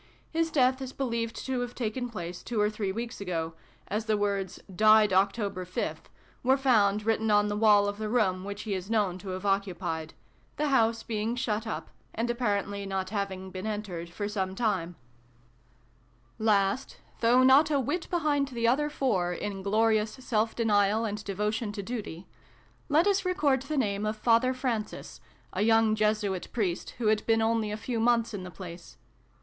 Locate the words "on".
7.29-7.49